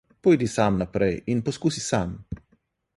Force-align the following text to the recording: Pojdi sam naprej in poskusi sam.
Pojdi 0.27 0.47
sam 0.53 0.79
naprej 0.79 1.11
in 1.35 1.45
poskusi 1.51 1.87
sam. 1.93 2.21